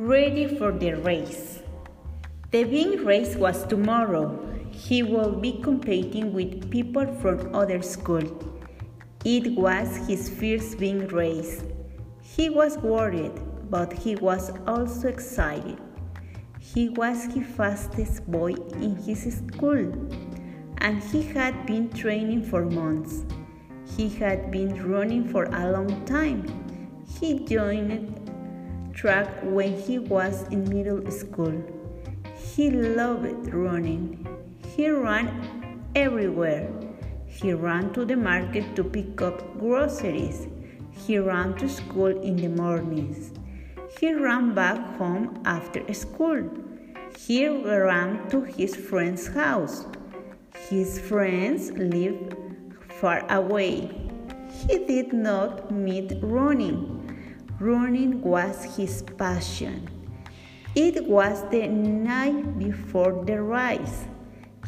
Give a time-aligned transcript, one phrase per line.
[0.00, 1.60] ready for the race.
[2.52, 4.32] The big race was tomorrow.
[4.70, 8.32] He will be competing with people from other schools.
[9.26, 11.62] It was his first big race.
[12.22, 15.78] He was worried, but he was also excited.
[16.58, 19.92] He was the fastest boy in his school,
[20.78, 23.26] and he had been training for months.
[23.98, 26.46] He had been running for a long time.
[27.20, 28.19] He joined
[28.92, 31.62] track when he was in middle school.
[32.36, 34.26] He loved running.
[34.76, 36.68] He ran everywhere.
[37.26, 40.46] He ran to the market to pick up groceries.
[40.90, 43.32] He ran to school in the mornings.
[43.98, 46.48] He ran back home after school.
[47.16, 49.86] He ran to his friend's house.
[50.68, 52.36] His friends lived
[53.00, 53.90] far away.
[54.50, 56.99] He did not meet running.
[57.60, 59.86] Running was his passion.
[60.74, 64.06] It was the night before the race.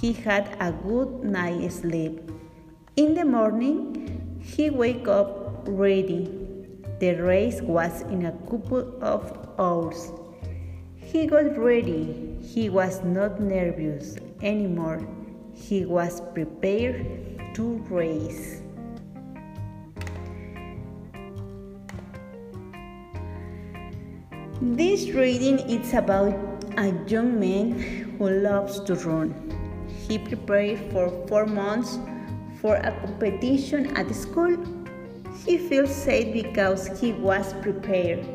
[0.00, 2.30] He had a good night's sleep.
[2.94, 6.30] In the morning, he woke up ready.
[7.00, 10.12] The race was in a couple of hours.
[10.94, 12.38] He got ready.
[12.40, 15.04] He was not nervous anymore.
[15.54, 17.02] He was prepared
[17.54, 18.62] to race.
[24.74, 26.34] This reading is about
[26.76, 27.78] a young man
[28.18, 29.32] who loves to run.
[30.08, 32.00] He prepared for four months
[32.60, 34.56] for a competition at school.
[35.46, 38.26] He feels safe because he was prepared.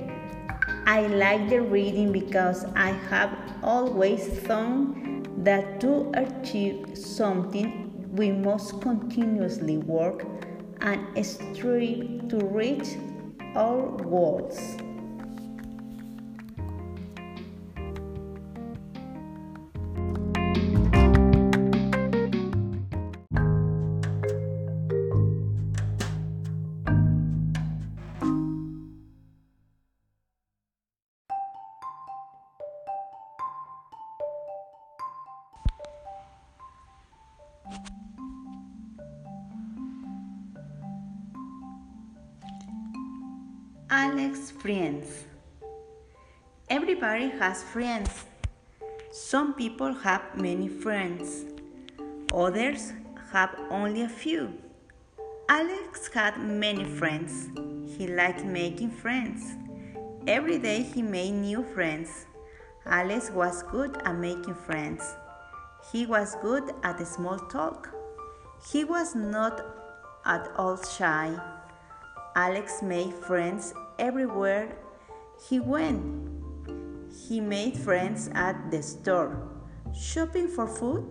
[0.85, 4.95] I like the reading because I have always thought
[5.43, 10.25] that to achieve something we must continuously work
[10.79, 12.87] and strive to reach
[13.53, 14.77] our goals.
[43.89, 45.25] Alex friends.
[46.69, 48.25] Everybody has friends.
[49.11, 51.43] Some people have many friends.
[52.33, 52.93] Others
[53.33, 54.53] have only a few.
[55.49, 57.49] Alex had many friends.
[57.97, 59.55] He liked making friends.
[60.25, 62.25] Every day he made new friends.
[62.85, 65.03] Alex was good at making friends.
[65.91, 67.89] He was good at small talk.
[68.71, 69.65] He was not
[70.25, 71.35] at all shy.
[72.35, 74.77] Alex made friends everywhere
[75.49, 76.29] he went.
[77.27, 79.47] He made friends at the store.
[79.93, 81.05] Shopping for food?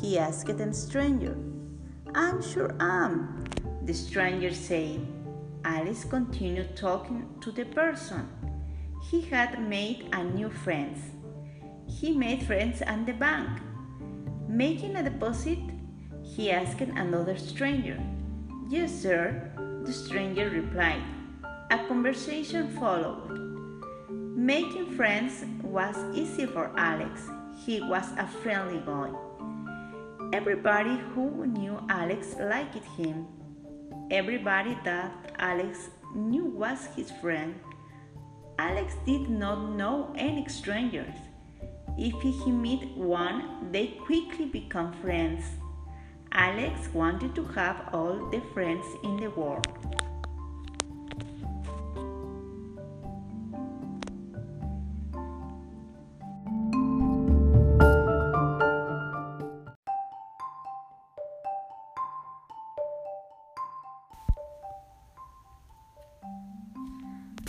[0.00, 1.36] He asked a stranger.
[2.14, 3.44] I'm sure I am,
[3.82, 5.06] the stranger said.
[5.64, 8.28] Alice continued talking to the person.
[9.10, 10.96] He had made a new friend.
[11.86, 13.48] He made friends at the bank.
[14.52, 15.58] Making a deposit?
[16.22, 17.98] He asked another stranger.
[18.68, 19.50] Yes, sir,
[19.86, 21.02] the stranger replied.
[21.70, 23.32] A conversation followed.
[24.10, 27.22] Making friends was easy for Alex.
[27.64, 29.08] He was a friendly boy.
[30.34, 33.26] Everybody who knew Alex liked him.
[34.10, 37.54] Everybody that Alex knew was his friend.
[38.58, 41.16] Alex did not know any strangers.
[41.98, 45.44] If he met one, they quickly become friends.
[46.32, 49.66] Alex wanted to have all the friends in the world.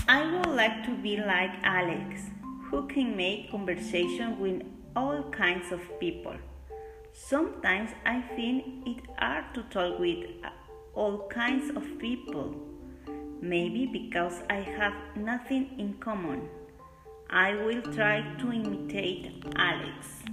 [0.06, 2.24] I would like to be like Alex,
[2.74, 4.64] who can make conversation with
[4.96, 6.36] all kinds of people.
[7.12, 10.50] Sometimes I find it hard to talk with uh,
[10.96, 12.56] all kinds of people.
[13.42, 16.50] Maybe because I have nothing in common.
[17.30, 20.24] I will try to imitate Alex.